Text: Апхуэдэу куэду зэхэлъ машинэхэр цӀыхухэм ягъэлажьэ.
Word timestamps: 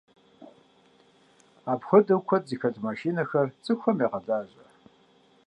Апхуэдэу 1.71 2.21
куэду 2.27 2.47
зэхэлъ 2.49 2.83
машинэхэр 2.87 3.47
цӀыхухэм 3.63 3.97
ягъэлажьэ. 4.05 4.65